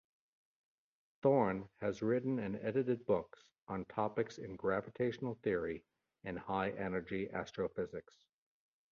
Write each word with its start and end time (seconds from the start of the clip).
Thorne 1.21 1.69
has 1.79 2.01
written 2.01 2.39
and 2.39 2.55
edited 2.55 3.05
books 3.05 3.45
on 3.67 3.85
topics 3.85 4.39
in 4.39 4.55
gravitational 4.55 5.35
theory 5.43 5.85
and 6.23 6.39
high-energy 6.39 7.29
astrophysics. 7.29 8.17